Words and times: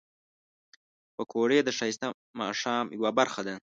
پکورې 1.15 1.59
د 1.63 1.69
ښایسته 1.77 2.07
ماښام 2.39 2.85
یو 2.95 3.05
برخه 3.19 3.41
ده 3.47 3.55